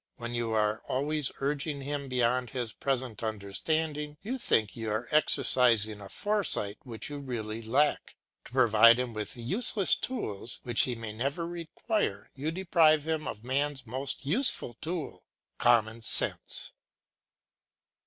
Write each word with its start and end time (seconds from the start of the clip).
When 0.17 0.33
you 0.33 0.51
are 0.53 0.81
always 0.87 1.31
urging 1.41 1.81
him 1.81 2.09
beyond 2.09 2.49
his 2.49 2.73
present 2.73 3.21
understanding, 3.21 4.17
you 4.23 4.39
think 4.39 4.75
you 4.75 4.89
are 4.89 5.07
exercising 5.11 6.01
a 6.01 6.09
foresight 6.09 6.79
which 6.81 7.11
you 7.11 7.19
really 7.19 7.61
lack. 7.61 8.15
To 8.45 8.51
provide 8.51 8.97
him 8.97 9.13
with 9.13 9.37
useless 9.37 9.93
tools 9.93 10.59
which 10.63 10.85
he 10.85 10.95
may 10.95 11.13
never 11.13 11.45
require, 11.45 12.31
you 12.33 12.49
deprive 12.49 13.03
him 13.07 13.27
of 13.27 13.43
man's 13.43 13.85
most 13.85 14.25
useful 14.25 14.75
tool 14.81 15.23
common 15.59 16.01
sense. 16.01 16.71